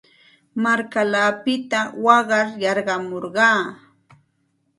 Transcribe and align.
Markallaapita 0.63 1.79
waqar 2.05 2.47
yarqamurqaa. 2.63 3.59